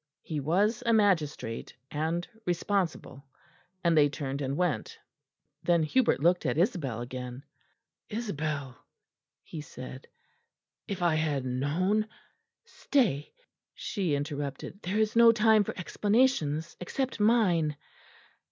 He 0.23 0.39
was 0.39 0.81
a 0.83 0.93
magistrate, 0.93 1.75
and 1.91 2.27
responsible; 2.43 3.23
and 3.83 3.95
they 3.95 4.09
turned 4.09 4.41
and 4.41 4.57
went. 4.57 4.97
Then 5.61 5.83
Hubert 5.83 6.19
looked 6.21 6.43
at 6.47 6.57
Isabel 6.57 7.01
again. 7.01 7.43
"Isabel," 8.09 8.75
he 9.43 9.61
said, 9.61 10.07
"if 10.87 11.03
I 11.03 11.13
had 11.13 11.45
known" 11.45 12.07
"Stay," 12.81 13.31
she 13.75 14.15
interrupted, 14.15 14.81
"there 14.81 14.97
is 14.97 15.15
no 15.15 15.31
time 15.31 15.63
for 15.63 15.77
explanations 15.77 16.75
except 16.79 17.19
mine. 17.19 17.77